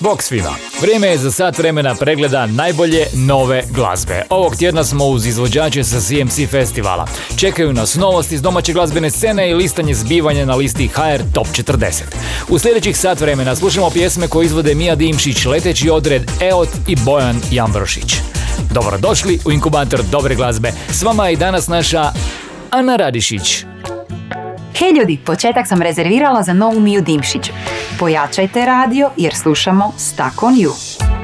[0.00, 0.54] Bok svima!
[0.80, 4.22] Vrijeme je za sat vremena pregleda najbolje nove glazbe.
[4.30, 7.06] Ovog tjedna smo uz izvođače sa CMC festivala.
[7.36, 12.02] Čekaju nas novosti iz domaće glazbene scene i listanje zbivanja na listi HR Top 40.
[12.48, 17.40] U sljedećih sat vremena slušamo pjesme koje izvode Mija Dimšić, Leteći odred, Eot i Bojan
[17.50, 18.14] Jambrošić.
[18.72, 20.72] Dobrodošli u inkubator dobre glazbe.
[20.90, 22.12] S vama je i danas naša
[22.70, 23.64] Ana Radišić.
[24.78, 27.50] Hej ljudi, početak sam rezervirala za novu Miju Dimšić.
[27.98, 31.15] Pojačajte radio jer slušamo Stuck on You.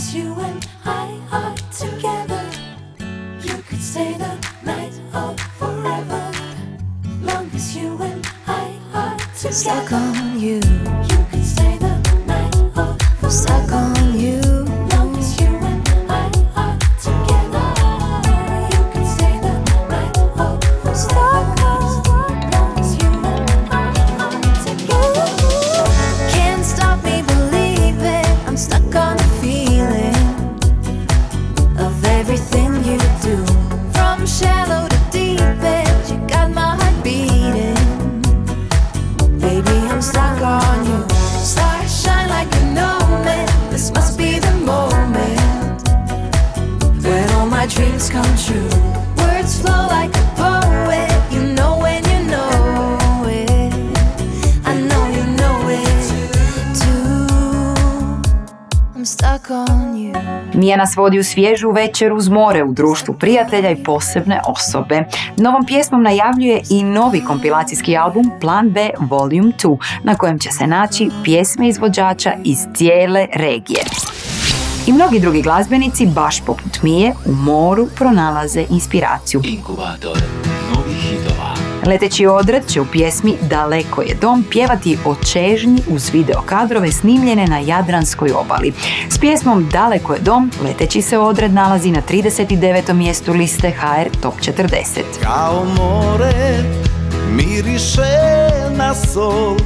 [0.00, 2.42] Cause you and I are together.
[3.42, 4.34] You could stay the
[4.64, 6.32] night of forever.
[7.20, 10.19] Long as you and I are together.
[60.90, 65.04] Nas vodi u svježu večer uz more u društvu prijatelja i posebne osobe.
[65.36, 70.66] Novom pjesmom najavljuje i novi kompilacijski album Plan B Volume 2 na kojem će se
[70.66, 73.82] naći pjesme izvođača iz cijele regije.
[74.86, 79.42] I mnogi drugi glazbenici, baš poput Mije, u moru pronalaze inspiraciju.
[79.44, 80.49] Inkubator.
[81.86, 87.58] Leteći odred će u pjesmi Daleko je dom pjevati o čežnji uz videokadrove snimljene na
[87.58, 88.72] Jadranskoj obali.
[89.08, 92.92] S pjesmom Daleko je dom leteći se odred nalazi na 39.
[92.92, 95.00] mjestu liste HR Top 40.
[95.22, 96.64] Kao more
[97.36, 98.02] miriše
[98.76, 99.56] na sol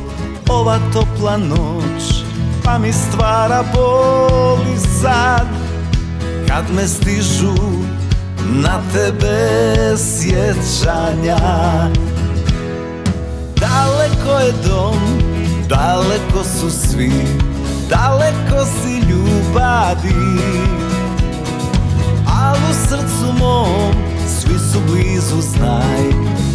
[0.49, 2.25] ova topla noć
[2.65, 5.47] Pa mi stvara boli sad
[6.49, 7.55] Kad me stižu
[8.45, 11.39] na tebe sjećanja.
[13.57, 14.99] Daleko je dom,
[15.69, 17.13] daleko su svi
[17.89, 20.15] Daleko si ljubavi.
[22.27, 23.95] Al u srcu mom
[24.29, 26.11] svi su blizu znaj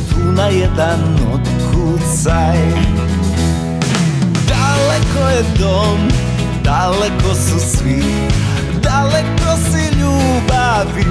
[0.10, 1.00] Tu na jedan
[1.34, 2.58] otkucaj.
[4.48, 6.10] Daleko je dom,
[6.64, 8.04] daleko su svi
[9.00, 11.06] Daleko si ljubavi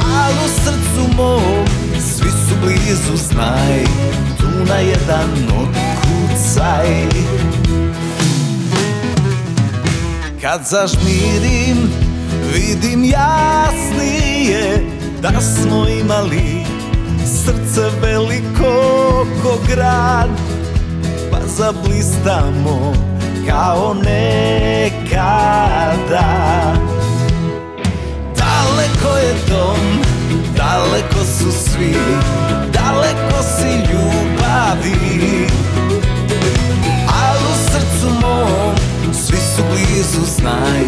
[0.00, 1.66] Al u srcu mom
[2.00, 3.84] svi su blizu znaj
[4.38, 7.06] Tu na jedan otkucaj
[10.40, 11.90] Kad zažmirim
[12.54, 14.84] vidim jasnije
[15.22, 16.64] Da smo imali
[17.24, 20.30] srce veliko ko grad
[21.30, 22.94] Pa zablistamo
[23.48, 23.94] kao
[25.12, 26.72] nekada
[28.36, 30.02] Daleko je dom,
[30.56, 31.94] daleko su svi
[32.72, 35.46] Daleko si ljubavi.
[37.08, 38.74] Al u srcu mom
[39.12, 40.84] svi su blizu znaj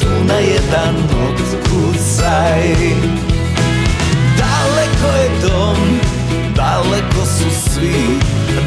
[0.00, 0.94] Tu na jedan
[1.28, 2.72] otkucaj
[4.38, 6.00] Daleko je dom,
[6.56, 8.18] daleko su svi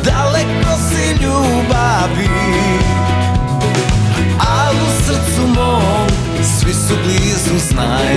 [0.03, 2.29] Daleko si ljubavi
[5.09, 6.07] srcu mom.
[6.43, 8.15] Svi su blizu znaj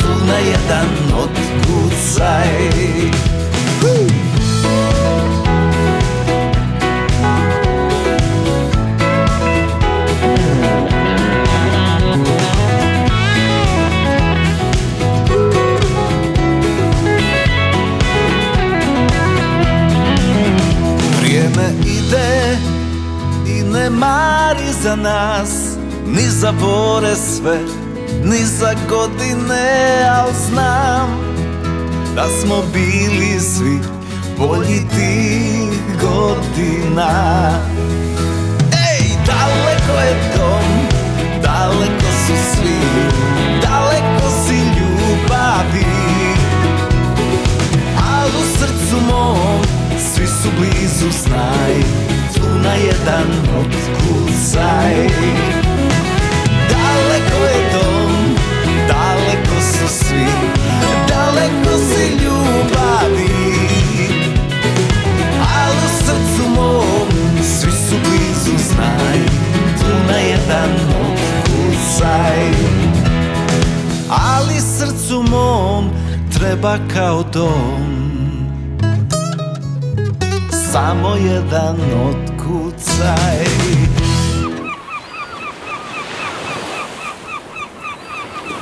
[0.00, 2.48] Tu na jedan otkucaj
[2.78, 3.37] Vrijeme
[26.38, 27.58] Ni za bore sve,
[28.24, 31.08] ni za godine Al znam
[32.14, 33.78] da smo bili svi
[34.38, 37.10] bolji tih godina.
[38.72, 40.86] Ej, daleko je dom,
[41.42, 42.78] daleko su svi
[43.62, 45.86] Daleko si ljubavi.
[48.12, 49.62] Al u srcu mom
[50.14, 51.74] svi su blizu znaj
[52.34, 55.08] Tu na jedan otkucaj
[74.10, 75.90] Ali srcu mom
[76.38, 77.98] treba kao dom.
[80.72, 81.76] Samo jedan
[82.08, 83.44] otkucaj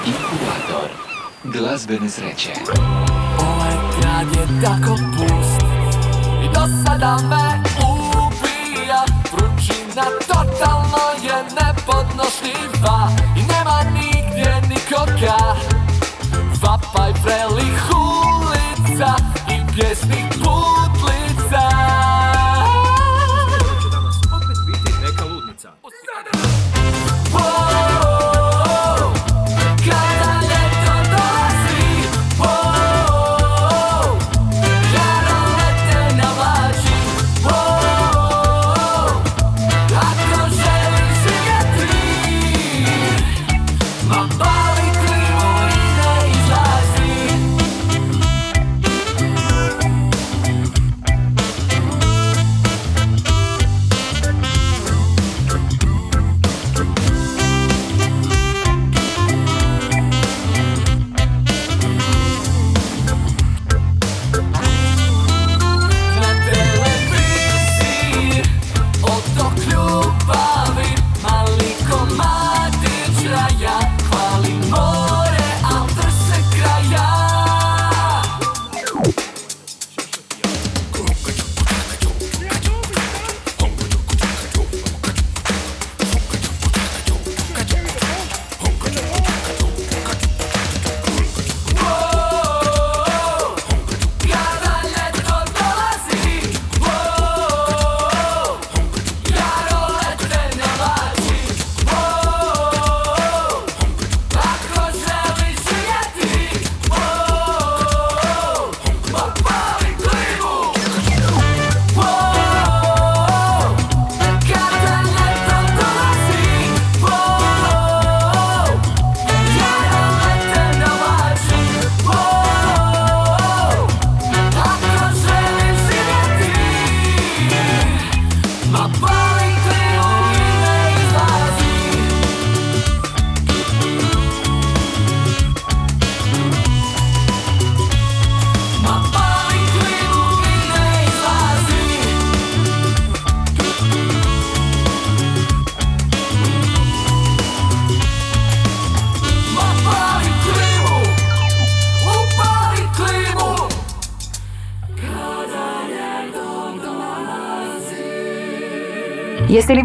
[0.07, 0.91] Inkubator
[1.59, 2.53] glazbene sreće.
[3.41, 5.61] Ovaj grad je tako pust
[6.45, 12.66] I do sada me ubija Vrućina totalno je nepodnošljiva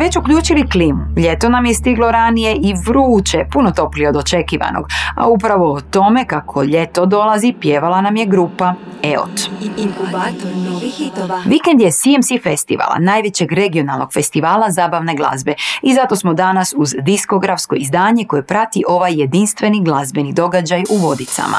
[0.01, 1.05] već uključili klimu?
[1.17, 4.87] Ljeto nam je stiglo ranije i vruće, puno toplije od očekivanog.
[5.15, 9.49] A upravo o tome kako ljeto dolazi pjevala nam je grupa EOT.
[9.77, 11.41] Inkubator novih hitova.
[11.45, 17.75] Vikend je CMC festivala, najvećeg regionalnog festivala zabavne glazbe i zato smo danas uz diskografsko
[17.75, 21.57] izdanje koje prati ovaj jedinstveni glazbeni događaj u Vodicama.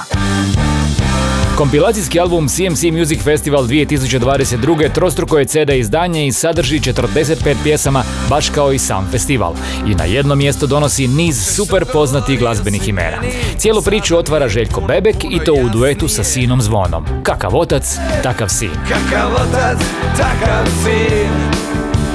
[1.56, 4.92] Kompilacijski album CMC Music Festival 2022.
[4.94, 9.54] trostruko je CD izdanje i sadrži 45 pjesama, baš kao i sam festival.
[9.87, 13.16] I na jedno mjesto donosi niz super poznatih glazbenih imena.
[13.59, 17.04] Cijelu priču otvara Željko Bebek i to u duetu sa sinom Zvonom.
[17.23, 18.71] Kakav otac, takav sin.
[18.88, 19.78] Kakav otac,
[20.16, 21.62] takav sin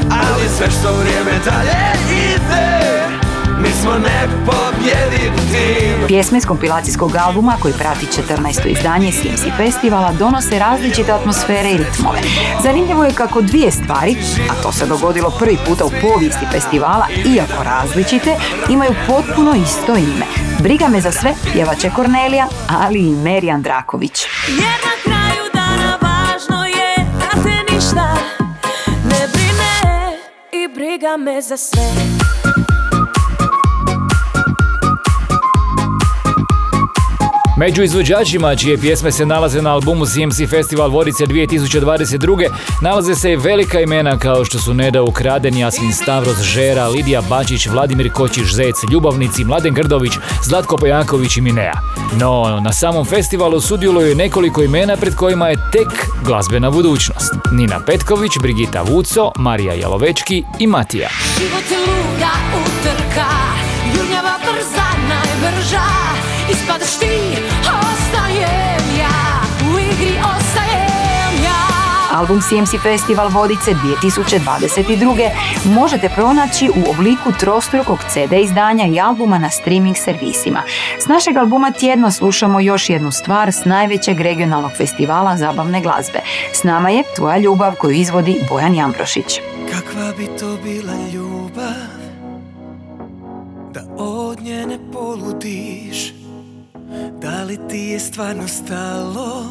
[0.10, 1.78] Ali sve što vrijeme dalje
[2.12, 2.88] ide
[3.62, 5.77] Mi smo nepobjediv tim
[6.08, 8.68] Pjesme iz kompilacijskog albuma koji prati 14.
[8.68, 12.20] izdanje CMC festivala donose različite atmosfere i ritmove.
[12.64, 14.18] Zanimljivo je kako dvije stvari,
[14.52, 18.36] a to se dogodilo prvi puta u povijesti festivala, iako različite,
[18.70, 20.26] imaju potpuno isto ime.
[20.60, 24.22] Briga me za sve pjevače Kornelija, ali i Meri Andraković.
[24.48, 28.18] Jer na kraju dana važno je da te ništa
[29.04, 30.18] ne brine
[30.52, 32.18] i briga me za sve.
[37.58, 42.50] Među izvođačima čije pjesme se nalaze na albumu CMC Festival Vodice 2022.
[42.82, 47.68] nalaze se i velika imena kao što su Neda Ukraden, Jasmin Stavros, Žera, Lidija Bačić,
[47.68, 50.12] Vladimir Kočić, Zec, Ljubavnici, Mladen Grdović,
[50.44, 51.74] Zlatko Pojanković i Minea.
[52.20, 57.34] No, na samom festivalu sudjeluje nekoliko imena pred kojima je tek glazbena budućnost.
[57.52, 61.10] Nina Petković, Brigita Vuco, Marija Jalovečki i Matija.
[61.40, 63.28] Život je luda utrka,
[64.54, 65.97] brza, najbrža.
[66.52, 72.18] Ispadaš ti, ostajem ja, u igri ostajem ja.
[72.18, 75.30] Album CMC Festival Vodice 2022.
[75.66, 80.62] možete pronaći u obliku trostrukog CD izdanja i albuma na streaming servisima.
[81.00, 86.20] S našeg albuma tjedno slušamo još jednu stvar s najvećeg regionalnog festivala zabavne glazbe.
[86.54, 89.40] S nama je Tvoja ljubav koju izvodi Bojan Jambrošić.
[89.72, 91.98] Kakva bi to bila ljubav
[93.74, 96.17] Da od nje ne poludiš
[97.28, 99.46] Da li ti je stvarno stalo?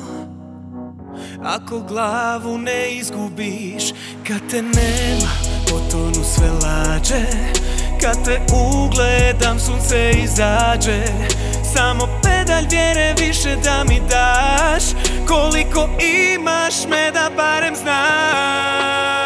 [1.45, 3.85] Ako glavu ne izgubiš
[4.29, 5.31] Kad te nema
[5.71, 7.27] potonu sve lađe.
[8.01, 11.03] Kad te ugledam sunce izađe.
[11.75, 14.85] Samo pedalj vjere više da mi daš.
[15.29, 15.89] Koliko
[16.35, 19.26] imaš me da barem znaš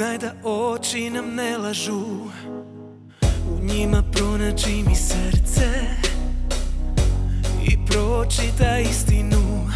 [0.00, 2.04] Znaj da oči nam ne lažu.
[3.50, 5.68] U njima pronađi mi srce
[7.62, 9.70] I pročitaj istinu.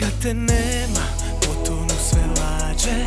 [0.00, 1.06] Kad te nema,
[1.40, 3.04] potonu sve lađe.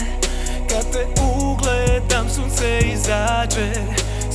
[0.70, 3.74] Kad te ugledam, sunce izađe.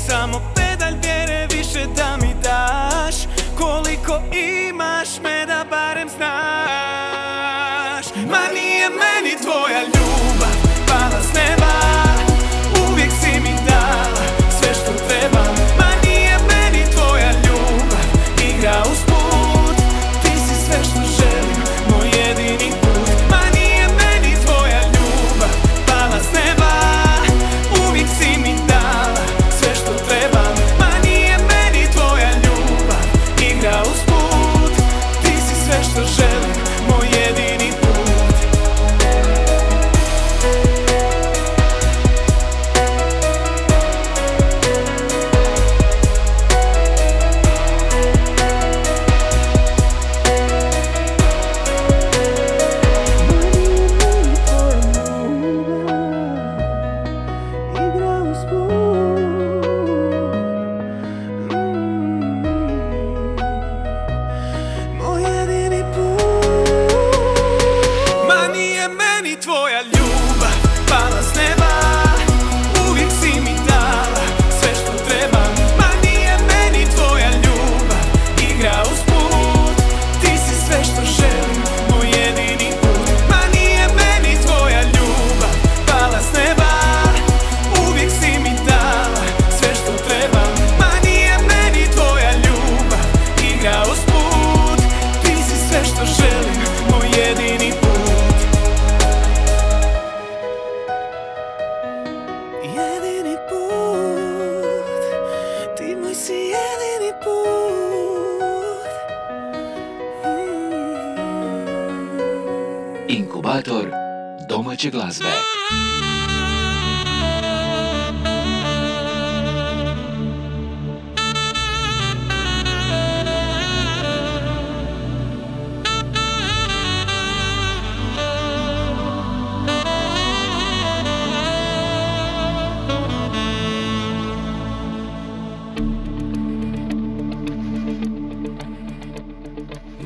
[0.07, 3.14] Samo pedalj vjere više da mi daš.
[3.59, 4.23] Koliko
[4.69, 7.34] imaš me da barem znaš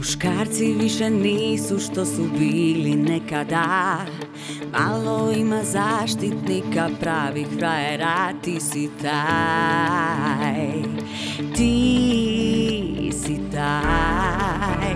[0.08, 3.98] Muškarci više nisu što su bili nekada.
[4.72, 10.66] Malo ima zaštitnika pravih frajera Ti si taj,
[11.56, 14.94] ti si taj.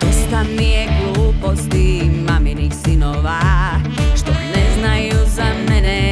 [0.00, 3.40] Dosta mi je gluposti maminih sinova
[4.16, 6.03] Što ne znaju za mene.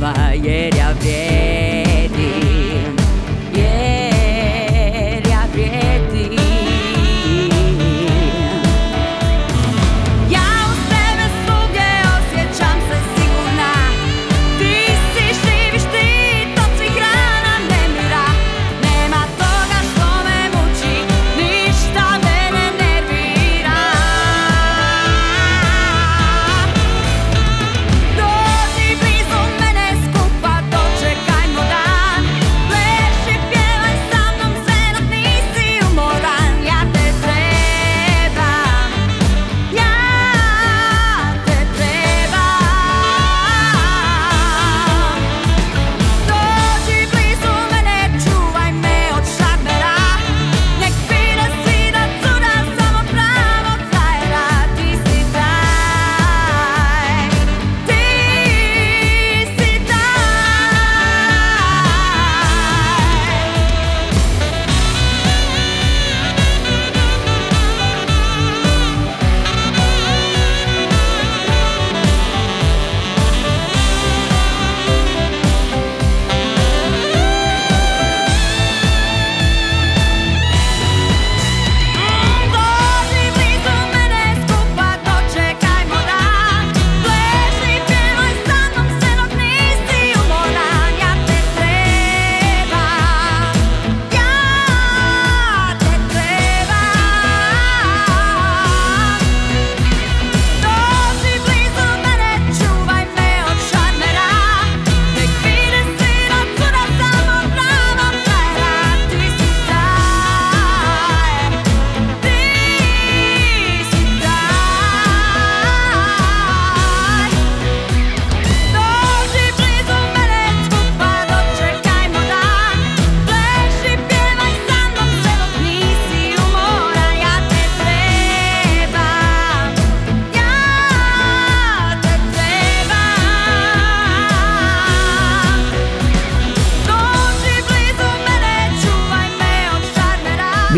[0.00, 0.44] survive.
[0.44, 0.69] Yeah.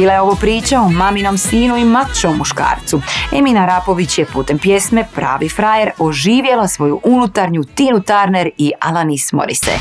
[0.02, 3.00] Bila je ovo priča o maminom sinu i mačom muškarcu.
[3.32, 9.78] Emina Rapović je putem pjesme Pravi frajer oživjela svoju unutarnju Tinu Turner i Alanis Morissette.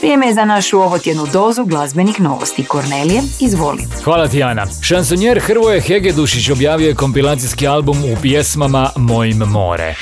[0.00, 2.64] Vrijeme je za našu ovotjednu dozu glazbenih novosti.
[2.64, 3.82] Kornelije, izvoli.
[4.04, 4.66] Hvala ti, Ana.
[4.82, 9.94] Šansonjer Hrvoje Hegedušić objavio je kompilacijski album u pjesmama Mojim more.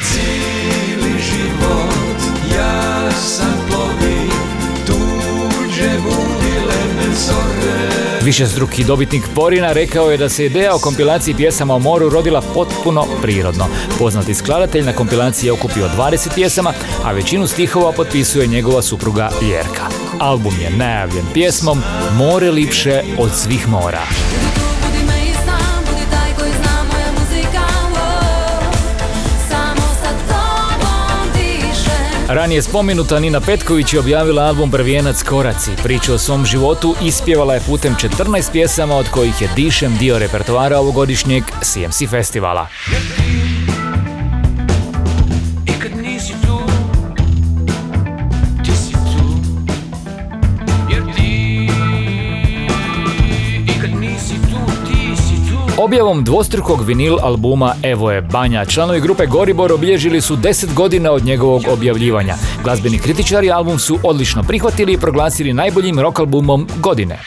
[8.27, 13.07] Višestruki dobitnik Porina rekao je da se ideja o kompilaciji pjesama o moru rodila potpuno
[13.23, 13.67] prirodno.
[13.99, 16.73] Poznati skladatelj na kompilaciji je okupio 20 pjesama,
[17.05, 19.87] a većinu stihova potpisuje njegova supruga Ljerka.
[20.21, 21.83] Album je najavljen pjesmom
[22.19, 24.03] More lipše od svih mora.
[32.29, 35.71] Ranije spomenuta Nina Petković je objavila album Prvijenac koraci.
[35.83, 40.79] Priču o svom životu ispjevala je putem 14 pjesama od kojih je Dišem dio repertoara
[40.79, 42.67] ovogodišnjeg CMC festivala.
[55.97, 61.25] Objavom dvostrukog vinil albuma Evo je Banja, članovi grupe Goribor obilježili su 10 godina od
[61.25, 62.35] njegovog objavljivanja.
[62.65, 67.19] Glazbeni kritičari album su odlično prihvatili i proglasili najboljim rock albumom godine.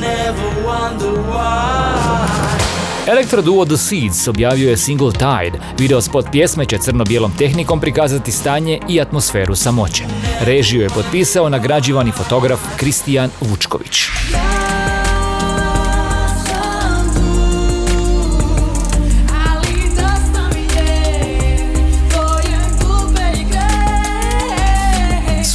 [0.00, 2.65] Never wonder why
[3.08, 5.58] Elektro duo The Seeds objavio je single Tide.
[5.78, 10.04] Video spot pjesme će crno-bijelom tehnikom prikazati stanje i atmosferu samoće.
[10.40, 14.02] Režiju je potpisao nagrađivani fotograf Kristijan Vučković.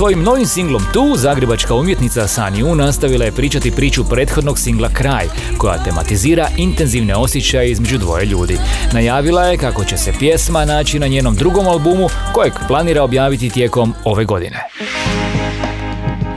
[0.01, 5.25] Svojim novim singlom Tu, zagrebačka umjetnica Sanju nastavila je pričati priču prethodnog singla Kraj,
[5.57, 8.57] koja tematizira intenzivne osjećaje između dvoje ljudi.
[8.93, 13.93] Najavila je kako će se pjesma naći na njenom drugom albumu, kojeg planira objaviti tijekom
[14.05, 14.63] ove godine.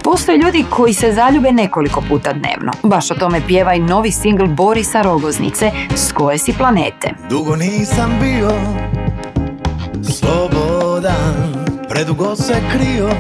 [0.03, 2.73] Postoje ljudi koji se zaljube nekoliko puta dnevno.
[2.83, 7.11] Baš o tome pjeva i novi singl Borisa Rogoznice S koje si planete.
[7.31, 8.53] Dugo nisam bio
[10.03, 11.64] slobodan
[11.95, 13.11] Predugo se krio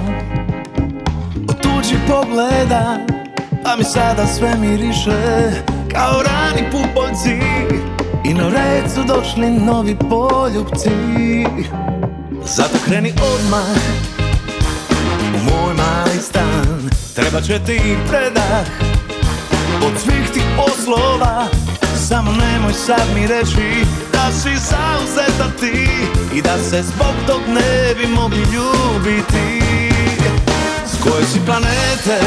[1.49, 2.99] Od tuđih pogleda
[3.65, 5.51] Pa mi sada sve miriše
[5.93, 7.39] Kao rani pupoljci.
[8.25, 10.91] I na red su došli novi poljubci.
[12.45, 13.77] Zato kreni odmah
[15.35, 16.91] U moj mali stan.
[17.15, 18.67] Treba će ti predah
[19.87, 21.47] od svih tih poslova
[22.09, 23.85] Samo nemoj sad mi reći
[24.25, 25.89] da si zauzeta ti
[26.35, 29.63] I da se zbog tog ne bi mogli ljubiti.
[30.87, 32.19] S koje si planete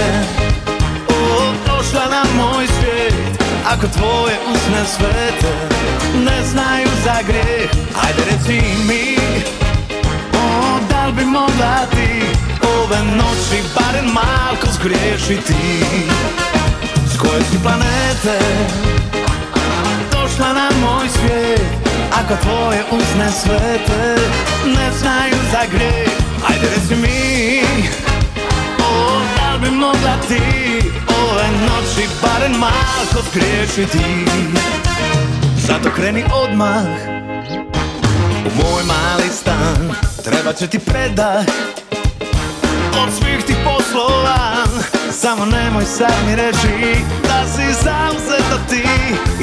[1.10, 5.54] o, došla na moj svijet Ako tvoje usne svete
[6.26, 7.70] ne znaju za grijeh.
[8.04, 9.18] Ajde reci mi
[10.34, 12.22] o, da li bi mogla ti
[12.80, 15.84] ove noći barem malko zgriješiti?
[17.14, 18.40] S koje si planete
[20.38, 21.62] Došla na moj svijet
[22.12, 24.16] Ako tvoje usne svete
[24.66, 26.10] Ne znaju za grijeh.
[26.50, 27.62] Ajde reci mi
[28.80, 30.42] O, da bi mogla ti
[31.22, 34.26] Ove noći barem malko zgriješiti
[35.68, 36.86] Zato kreni odmah
[38.46, 41.46] U moj mali stan Treba će ti predah
[43.04, 44.57] od svih tih poslova
[45.12, 48.84] Samo nemoj sad mi reći da si zauzeta ti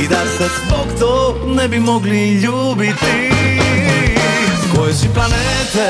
[0.03, 3.31] I da se zbog to ne bi mogli ljubiti.
[4.63, 5.89] S koje si planete?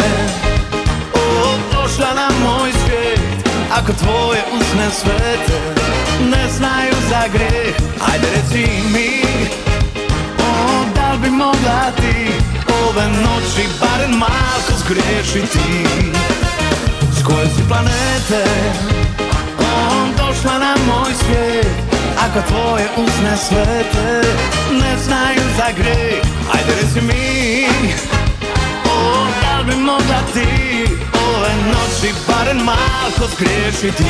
[1.14, 1.58] O,
[2.14, 3.20] na moj svijet
[3.72, 5.84] Ako tvoje usne svete
[6.30, 7.74] ne znaju za grijeh.
[8.12, 9.22] Ajde reci mi
[10.38, 12.30] o, da li bi mogla ti
[12.88, 15.86] ove noći barem malko zgriješiti?
[17.20, 18.44] S koje si planete
[20.34, 21.66] došla na moj svijet
[22.18, 24.22] Ako tvoje usne svete
[24.72, 26.24] Ne znaju za grijeh.
[26.54, 27.66] Ajde reci mi
[28.84, 30.84] O, da li bi mogla ti
[31.26, 34.04] Ove noći barem malko zgriješiti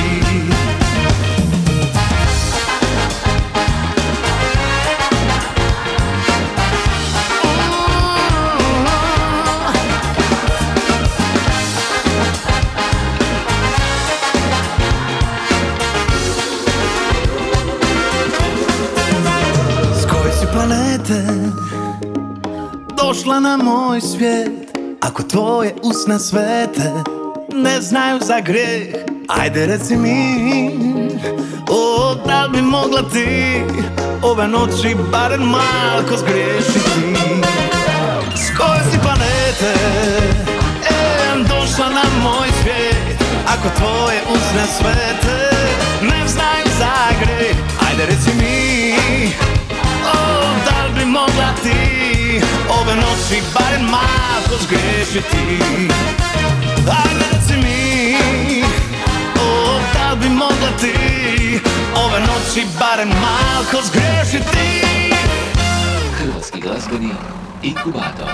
[21.05, 21.53] planete
[22.97, 24.51] Došla na moj svijet.
[25.01, 26.93] Ako tvoje usne svete
[27.55, 28.95] Ne znaju za grijeh
[29.29, 30.71] Ajde reci mi
[31.71, 33.63] O, da bi mogla ti
[34.23, 37.15] Ove noći barem malko zgriješiti?
[38.37, 39.75] S koje si planete
[40.91, 43.21] E, došla na moj svijet?
[43.47, 45.57] Ako tvoje usne svete
[46.03, 47.57] Ne znaju za grijeh
[47.89, 48.64] Ajde reci mi
[51.15, 52.41] mogla ti
[52.81, 55.59] Ove noći barem malo zgrešiti
[56.99, 58.63] Ajde reci mi,
[59.41, 61.61] o, da bi mogla ti
[62.05, 64.85] Ove noći barem malo zgrešiti
[66.19, 67.11] Hrvatski glazbeni
[67.63, 68.29] inkubator.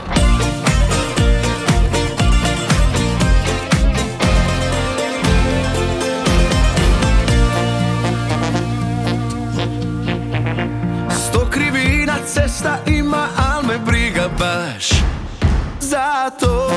[12.40, 14.88] Cesta ima, al me briga baš
[15.80, 16.70] Zato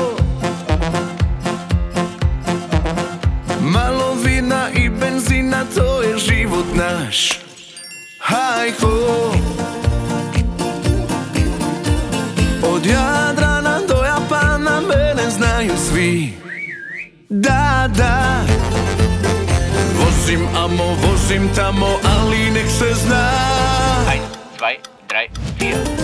[3.60, 7.40] Malo vina i benzina, to je život naš.
[8.20, 8.88] Hajko
[12.62, 16.32] Od Jadrana do Japana mene znaju svi.
[17.28, 18.40] Da, da.
[19.98, 23.54] Vozim amo, vozim tamo, ali nek se zna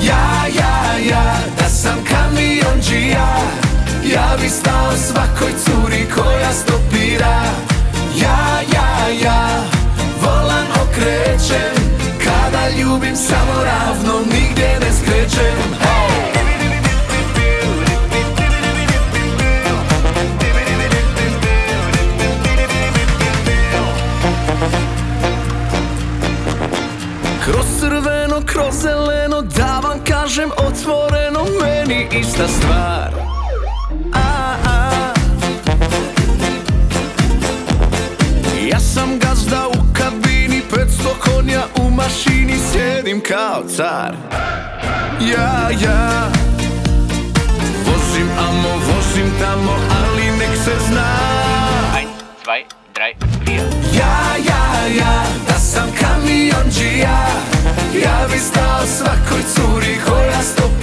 [0.02, 3.26] Ja, ja, ja, da sam kamionđija
[4.04, 7.42] Ja bi stao svakoj curi koja stopira.
[8.22, 9.48] Ja, ja, ja,
[10.22, 11.74] volan okrećem.
[12.24, 15.80] Kada ljubim samo ravno, nigdje ne skrećem!
[27.44, 29.19] Kroz crveno, kroz zeleno
[30.30, 33.10] kažem otvoreno Meni ista stvar.
[34.12, 35.14] A, a.
[38.70, 40.86] Ja sam gazda u kabini 500
[41.20, 44.14] konja u mašini Sjedim kao car.
[45.20, 46.30] Ja, ja.
[47.86, 51.16] Vozim amo, vozim tamo Ali nek se zna.
[52.44, 52.79] Zwei,
[58.98, 60.79] svakoj curi koja stopira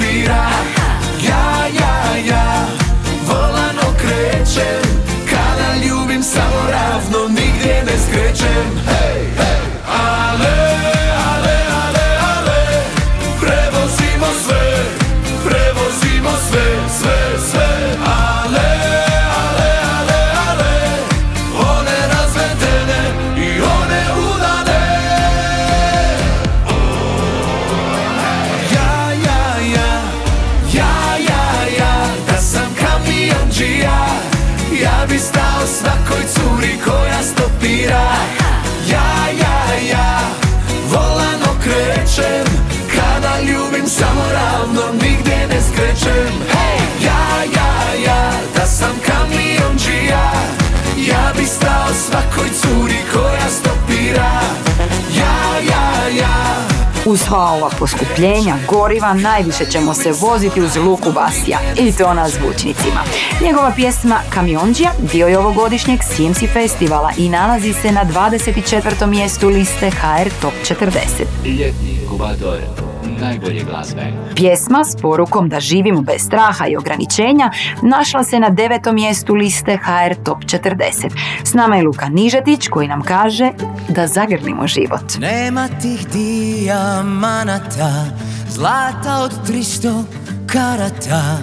[57.07, 62.29] Uz sva ova poskupljenja goriva najviše ćemo se voziti uz Luku Basija i to na
[62.29, 63.03] zvučnicima.
[63.41, 69.07] Njegova pjesma Kamionđija dio je ovogodišnjeg CMC festivala i nalazi se na 24.
[69.07, 72.86] mjestu liste HR Top 40.
[73.21, 74.01] Najbolje glazbe.
[74.35, 77.51] Pjesma s porukom da živimo bez straha i ograničenja
[77.81, 81.09] našla se na devetom mjestu liste HR Top 40.
[81.43, 83.51] S nama je Luka Nižetić koji nam kaže
[83.89, 85.17] da zagrlimo život.
[85.19, 88.05] Nema tih dijamanata,
[88.49, 90.03] zlata od 300
[90.47, 91.37] karata.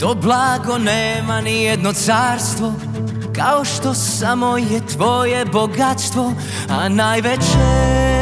[0.00, 2.72] To blago nema ni jedno carstvo,
[3.36, 6.32] kao što samo je tvoje bogatstvo,
[6.68, 8.15] a najveće,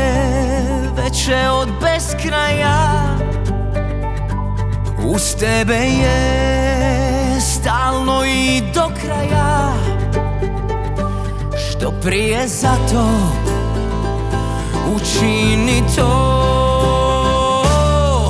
[0.97, 3.05] veće od beskraja.
[5.05, 9.73] Uz tebe je stalno i do kraja,
[11.57, 13.09] što prije zato
[14.97, 16.45] učini to.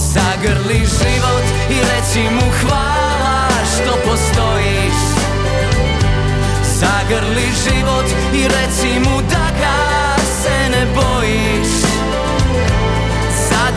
[0.01, 4.99] Zagrli život i reci mu hvala što postojiš.
[6.65, 9.44] Zagrli život i reci mu da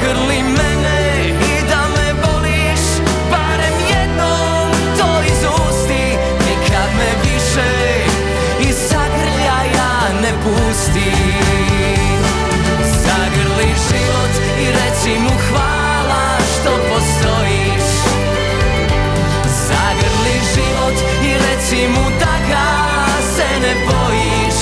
[0.08, 2.84] Zagrli mene i da me voliš
[3.32, 6.06] Barem jednom to izusti
[6.48, 7.70] Nikad me više
[8.70, 9.91] iz zagrljaja
[10.22, 11.12] ne pusti
[13.06, 17.88] Zagrli život i reci mu hvala što postojiš.
[19.67, 22.67] Zagrli život i reci mu da ga
[23.36, 24.57] se ne bojiš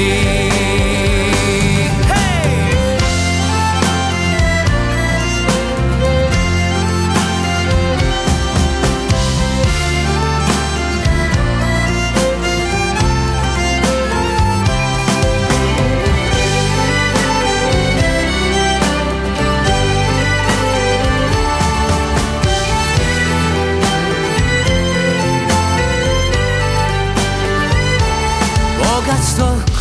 [0.00, 0.39] pusti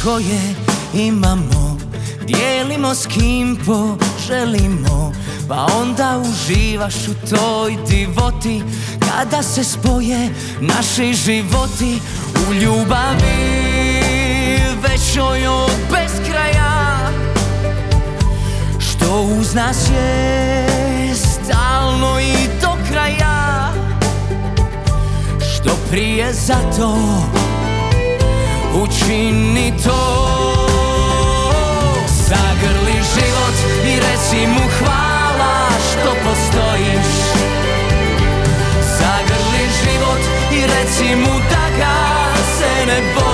[0.10, 0.56] koje
[0.94, 1.78] imamo.
[2.28, 5.14] Dijelimo s kim poželimo
[5.48, 8.64] Pa onda uživaš u toj divoti.
[9.00, 12.00] Kada se spoje naši životi
[12.50, 13.70] U ljubavi
[14.82, 16.98] većoj od beskraja.
[18.80, 23.74] Što uz nas je stalno i do kraja.
[25.40, 26.98] Što prije zato
[28.74, 30.02] učini to.
[32.08, 33.56] Zagrli život
[33.86, 37.10] i reci mu hvala što postojiš.
[39.00, 41.96] Zagrli život i reci mu da ga
[42.58, 43.29] se ne bojiš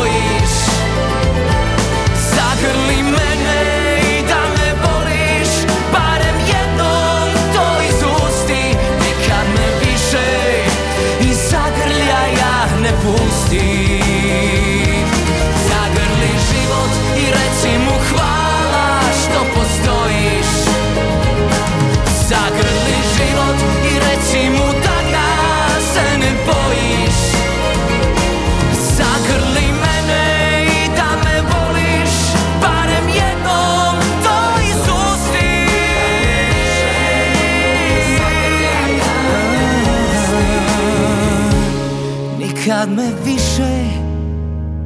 [42.95, 43.85] me više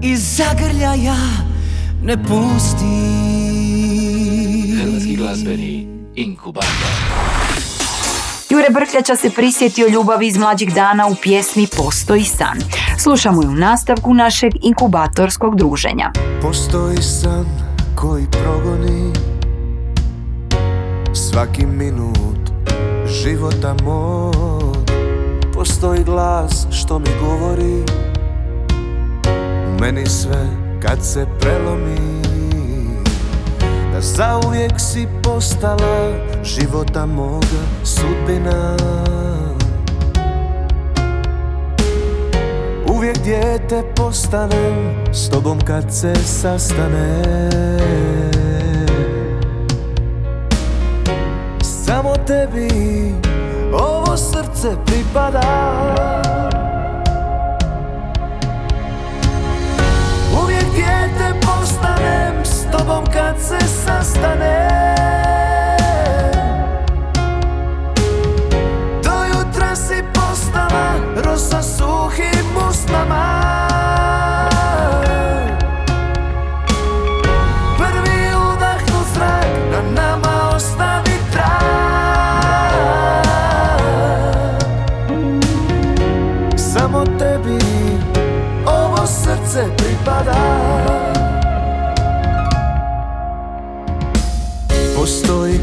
[0.01, 1.15] iz zagrljaja
[2.03, 2.85] ne pusti
[4.81, 6.69] Hrvatski glazbeni inkubator.
[8.49, 12.57] Jure Brkljača se prisjetio ljubavi iz mlađih dana u pjesmi Postoji san.
[12.97, 16.11] Slušamo ju u nastavku našeg inkubatorskog druženja.
[16.41, 17.45] Postoji san
[17.95, 19.13] koji progoni
[21.13, 22.49] Svaki minut
[23.05, 24.88] života mog
[25.59, 27.83] Postoji glas što mi govori.
[29.81, 30.45] Meni sve
[30.81, 32.21] kad se prelomi.
[33.93, 36.11] Da zauvijek si postala
[36.43, 38.77] života moga sudbina.
[42.87, 47.23] Uvijek dijete postanem s tobom kad se sastane.
[51.61, 52.69] Samo tebi
[53.73, 55.41] ovo srce pripada.
[60.43, 64.69] Uvijek dijete postanem s tobom kad se sastane
[69.03, 70.93] Do jutra si postala
[71.25, 73.38] rosa suhim usnama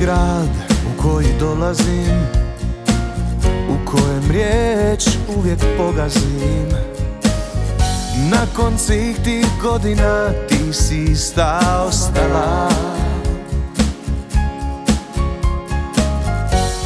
[0.07, 2.27] grad u koji dolazim
[3.71, 6.69] U kojem riječ uvijek pogazim.
[8.31, 12.69] Nakon svih tih godina ti si ista ostala.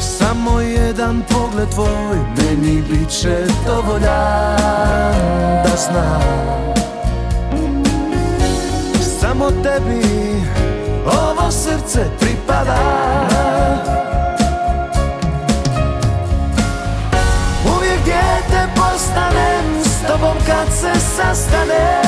[0.01, 6.21] Samo jedan pogled tvoj meni bit će dovoljan da znam.
[9.19, 10.31] Samo tebi
[11.05, 12.77] ovo srce pripada.
[17.77, 22.00] Uvijek dijete postanem s tobom kad se sastanem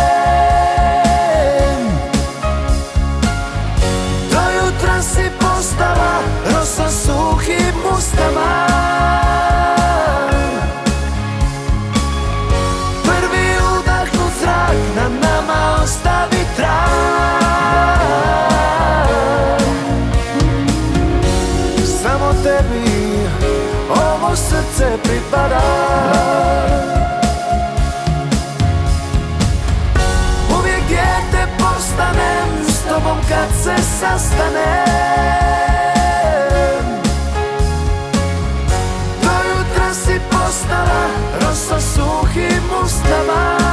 [24.84, 25.61] srce pripada.
[30.59, 34.93] Uvijek dijete postanem s tobom kad se sastanem
[39.21, 41.07] Do jutra si postala
[41.41, 43.72] rosa suhim ustama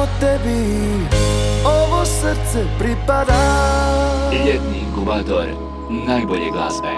[0.00, 0.60] samo tebi.
[1.64, 3.34] Ovo srce pripada.
[4.32, 5.46] Ljetni inkubator
[6.06, 6.88] najbolje glazbe.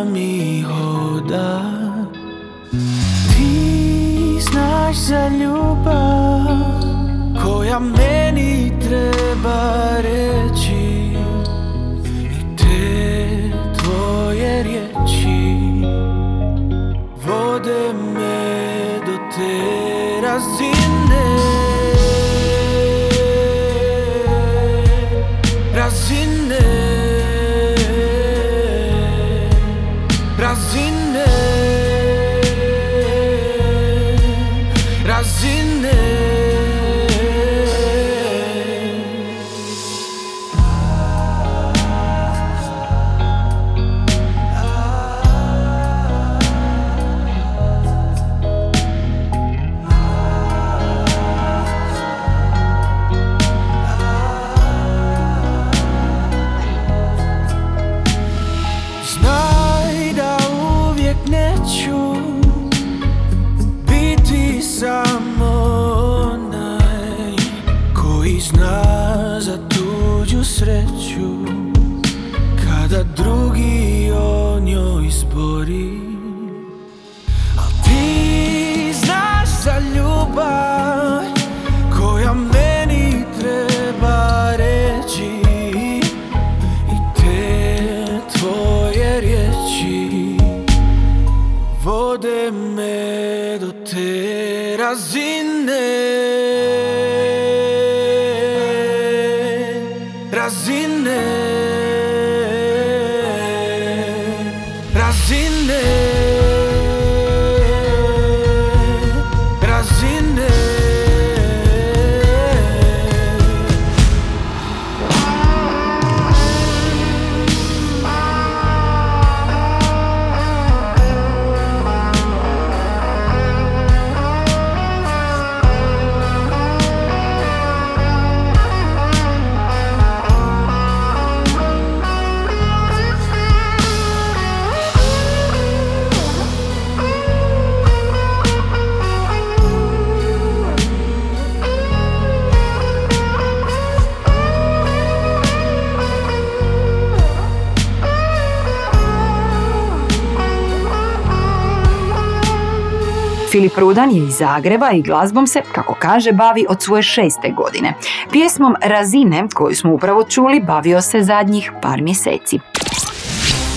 [153.72, 157.94] Filip Rudan je iz Zagreba i glazbom se, kako kaže, bavi od svoje šeste godine.
[158.32, 162.60] Pjesmom Razine, koju smo upravo čuli, bavio se zadnjih par mjeseci.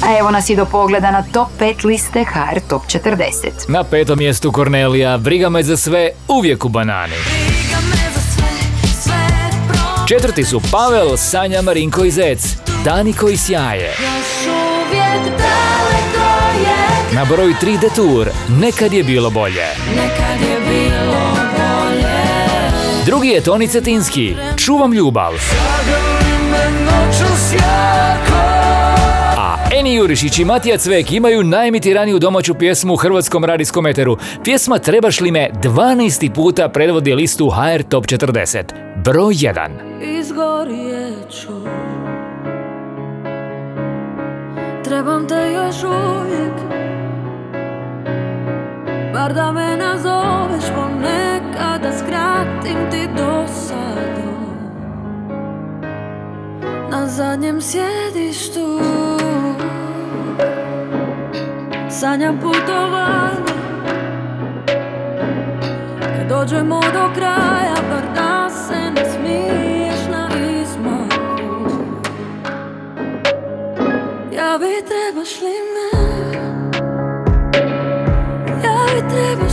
[0.03, 3.49] A evo nas i do pogleda na top 5 liste HR Top 40.
[3.69, 7.17] Na petom mjestu Kornelija, briga me za sve, uvijek u banani.
[10.09, 13.95] Četvrti su Pavel, Sanja, Marinko i Zec, Dani koji sjaje.
[14.91, 15.84] uvijek daleko je
[17.15, 18.29] Na broju 3 Detour,
[18.61, 19.67] nekad je bilo bolje.
[19.97, 21.21] Nekad je bilo
[21.57, 22.15] bolje
[23.07, 25.33] Drugi je Toni Cetinski, Čuvam ljubav.
[29.37, 34.17] A Eni Jurišić i Matija Cvek imaju najemitiraniju domaću pjesmu u hrvatskom radijskom eteru.
[34.45, 36.35] Pjesma Trebaš li me 12.
[36.35, 38.63] puta predvodi listu HR Top 40.
[39.05, 39.69] Broj 1.
[40.21, 41.53] Izgorjeću
[44.85, 46.85] Trebam te još uvijek
[49.15, 54.31] Bar da me nazoveš ponekad Da skratim ti dosadu.
[56.91, 58.81] Na zadnjem sjedištu
[61.91, 63.55] Sanjam putovanje.
[66.01, 70.29] Kad dođemo do kraja Bar da se ne smiješ na
[70.61, 71.85] izmaku.
[74.33, 75.94] Javi trebaš li me
[79.15, 79.44] never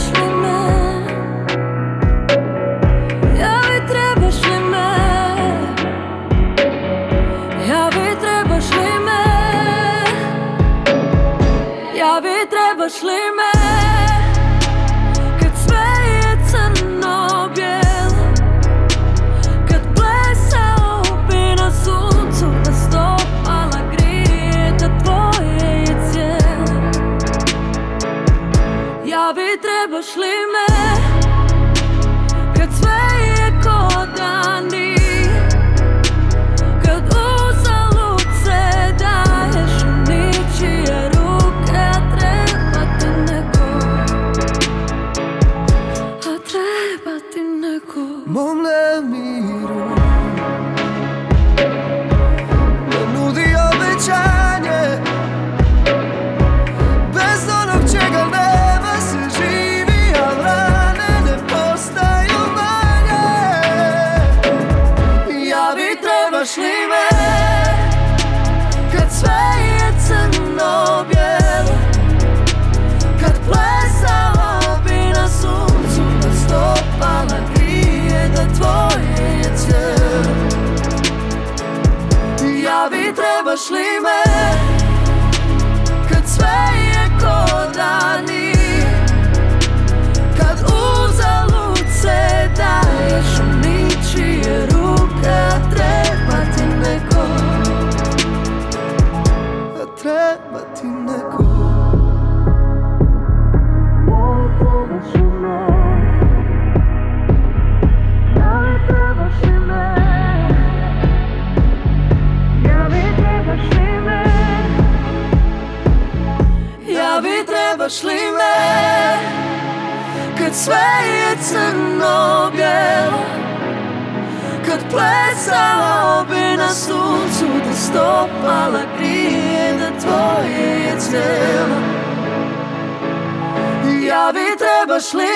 [134.31, 135.27] Javi trebaš li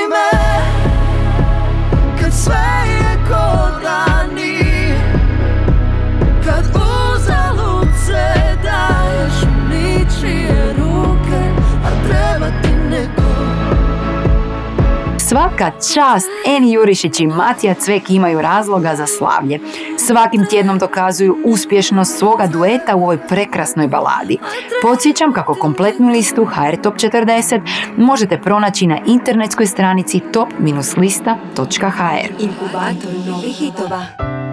[15.36, 19.60] Svaka čast Eni Jurišić i Matija Cvek imaju razloga za slavlje.
[19.98, 24.38] Svakim tjednom dokazuju uspješnost svoga dueta u ovoj prekrasnoj baladi.
[24.82, 27.62] Podsjećam kako kompletnu listu HR Top 40
[27.98, 32.32] možete pronaći na internetskoj stranici top-lista.hr.
[32.40, 34.45] Inkubator novih hitova.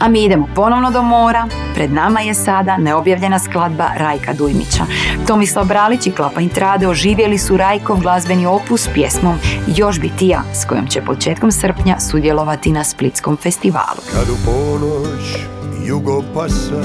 [0.00, 1.48] A mi idemo ponovno do mora.
[1.74, 4.84] Pred nama je sada neobjavljena skladba Rajka Dujmića.
[5.26, 10.42] Tomislav Bralić i Klapa Intrade oživjeli su Rajkov glazbeni opus pjesmom Još bi ti ja,
[10.54, 14.00] s kojom će početkom srpnja sudjelovati na Splitskom festivalu.
[14.12, 15.38] Kad u ponoć
[15.86, 16.82] jugo pasa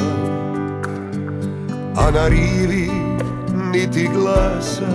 [1.97, 2.91] A na rivi
[3.73, 4.93] niti glasa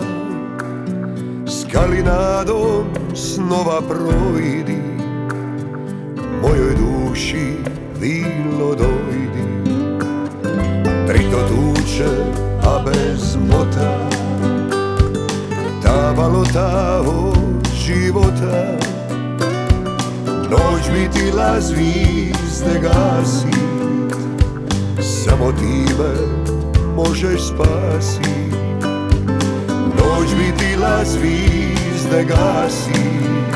[1.61, 4.83] Skalinadom snova projdi
[6.43, 9.49] Mojoj duši vilo dojdi
[11.07, 12.11] Trito tuče,
[12.62, 14.09] a bez mota.
[15.82, 18.78] Ta balota od života
[20.51, 24.14] Noć bi ti la zvizde gasit
[25.01, 26.14] Samo time
[26.96, 28.55] možeš spasit
[29.68, 33.55] Noć bi ti la zvizde gasit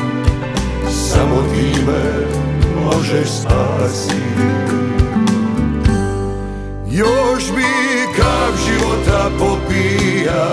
[0.89, 2.52] Samo time
[2.83, 4.13] možeš spasit
[6.91, 7.63] Još bi
[8.17, 10.47] kap života popija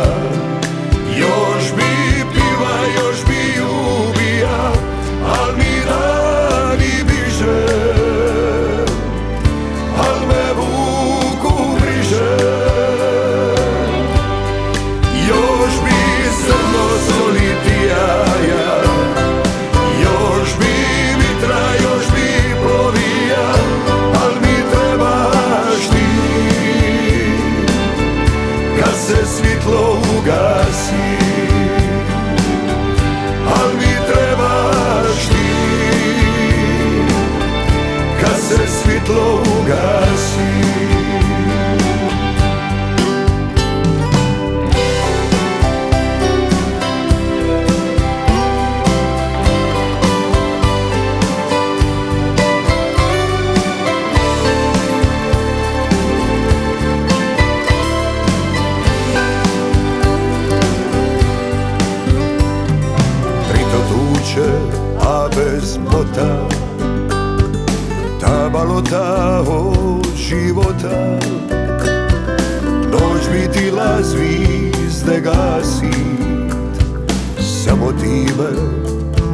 [78.10, 78.50] time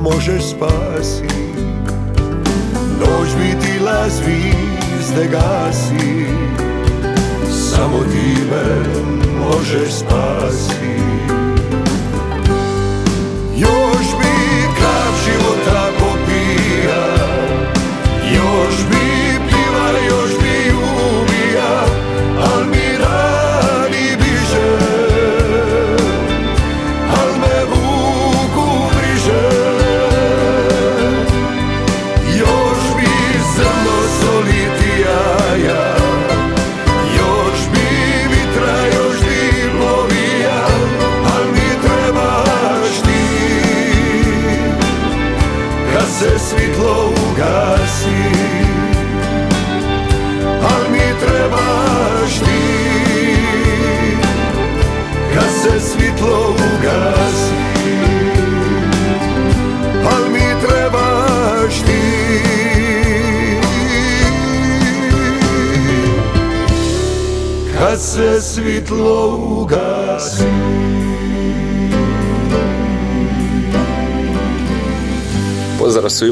[0.02, 1.56] možeš spasit
[3.00, 6.28] Noć bi ti la zvizde gasit
[7.50, 8.76] Samo time
[9.38, 11.35] možeš spasit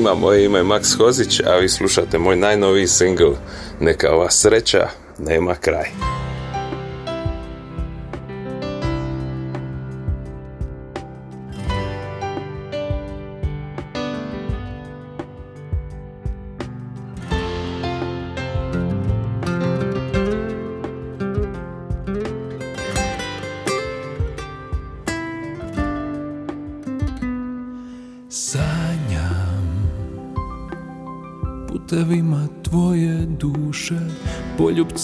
[0.04, 3.36] svima, moje ime je Max Hozić, a vi slušate moj najnoviji single
[3.80, 4.88] Neka ova sreća
[5.18, 6.03] nema kraj.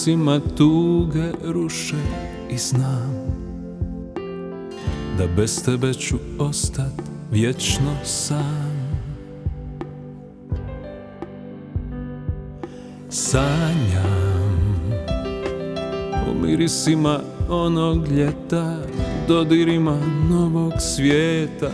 [0.05, 1.95] Poljubcima tuge ruše
[2.49, 3.11] i znam
[5.17, 6.91] Da bez tebe ću ostat
[7.31, 8.71] vječno sam.
[13.09, 14.51] Sanjam
[16.29, 18.77] o mirisima onog ljeta
[19.27, 19.97] Dodirima
[20.29, 21.69] novog svijeta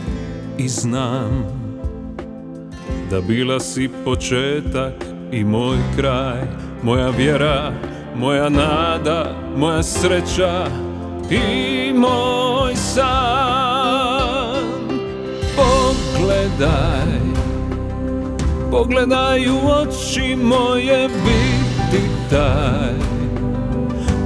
[0.58, 1.46] i znam
[3.12, 4.94] da bila si početak
[5.32, 6.42] i moj kraj,
[6.84, 7.74] moja vjera,
[8.18, 10.68] moja nada, moja sreća
[11.30, 13.08] i moj san.
[15.56, 17.20] Pogledaj,
[18.72, 22.94] pogledaj u oči moje, vidi taj,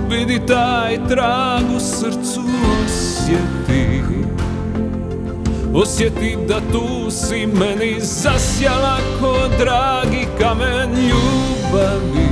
[0.10, 2.42] vidi taj trag u srcu
[2.86, 4.02] osjeti.
[5.74, 12.31] Osjeti da tu si meni zasjala ko dragi kamen ljubavi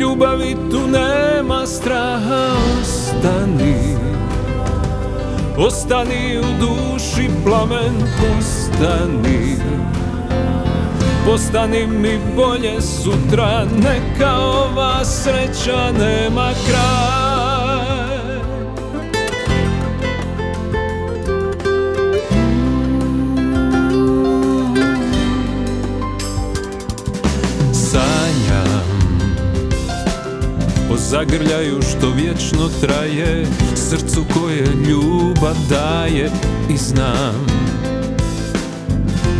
[0.00, 2.46] Ljubavi tu nema straha,
[2.80, 3.96] ostani.
[5.58, 9.56] Ostani u duši plamen, postani.
[11.26, 17.19] Postani mi bolje sutra, neka ova sreća nema kraj
[31.10, 36.30] zagrljaju što vječno traje Srcu koje ljubav daje
[36.70, 37.46] I znam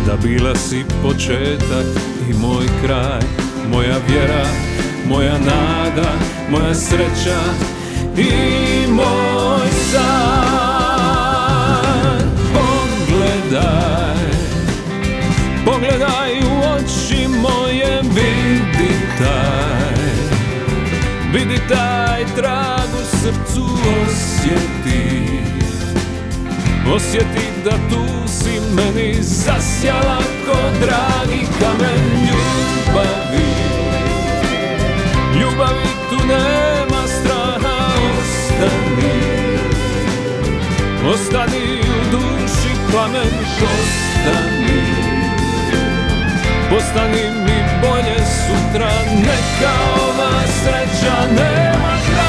[0.05, 1.85] Da bila si početak
[2.29, 3.21] i moj kraj
[3.69, 4.45] Moja vjera,
[5.07, 6.11] moja nada,
[6.49, 7.39] moja sreća
[8.17, 9.30] I moj
[23.31, 23.65] srcu
[24.03, 25.27] osjeti.
[26.95, 33.51] Osjeti da tu si meni zasjala ko dragi kamen ljubavi.
[35.39, 39.21] Ljubavi tu nema straha, ostani.
[41.13, 44.81] Ostani u duši plamen, ostani
[46.69, 52.20] Postani mi bolje sutra, neka ova sreća nema kraj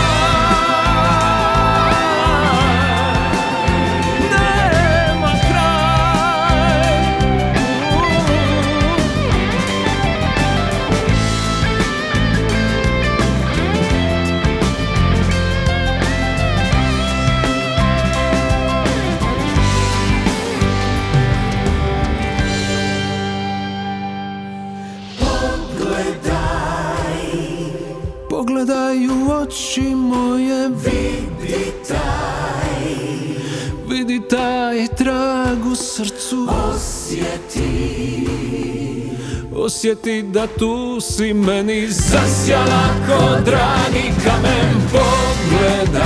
[39.83, 44.75] Osjeti da tu si meni zasjala ko dragi kamen.
[44.93, 46.03] Pogledaj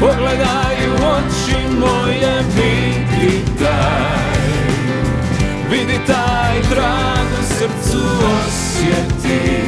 [0.00, 4.40] Pogledaj u oči moje Vidi taj
[5.70, 8.04] Vidi taj trag u srcu
[8.38, 9.62] Osjeti.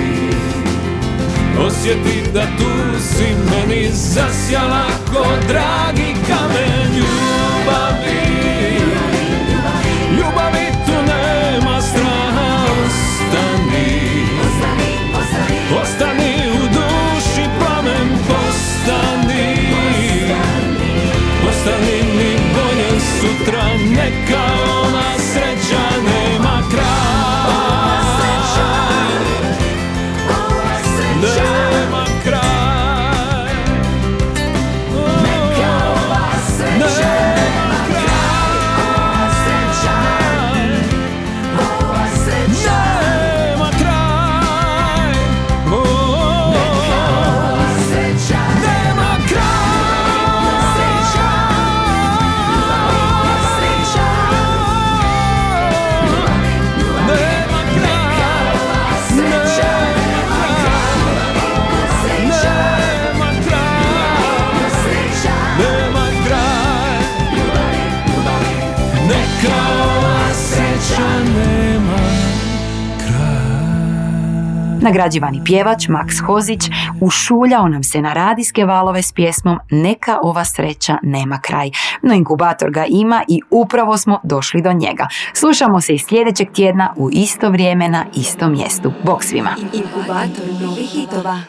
[1.66, 6.09] Osjeti da tu si meni zasjala ko dragi
[24.30, 24.69] neka
[74.82, 76.60] Nagrađivani pjevač Max Hozić
[77.00, 81.70] ušuljao nam se na radijske valove s pjesmom Neka ova sreća nema kraj.
[82.02, 85.08] No inkubator ga ima i upravo smo došli do njega.
[85.34, 88.92] Slušamo se i sljedećeg tjedna u isto vrijeme na istom mjestu.
[89.04, 89.50] Bog svima!
[89.72, 91.40] Inkubator novih hitova.